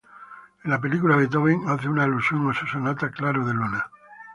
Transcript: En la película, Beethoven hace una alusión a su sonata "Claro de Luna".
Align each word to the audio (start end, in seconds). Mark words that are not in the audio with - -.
En 0.63 0.71
la 0.71 0.81
película, 0.81 1.15
Beethoven 1.15 1.69
hace 1.69 1.87
una 1.87 2.05
alusión 2.05 2.49
a 2.49 2.55
su 2.59 2.65
sonata 2.65 3.11
"Claro 3.11 3.45
de 3.45 3.53
Luna". 3.53 3.87